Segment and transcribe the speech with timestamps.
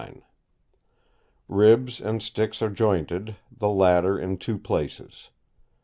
[1.47, 5.29] Ribs and sticks are jointed, the latter in two places.